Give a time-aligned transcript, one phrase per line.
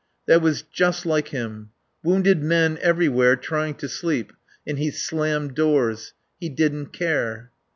[0.25, 1.69] That was just like him.
[2.03, 4.33] Wounded men everywhere, trying to sleep,
[4.65, 6.15] and he slammed doors.
[6.39, 7.51] He didn't care.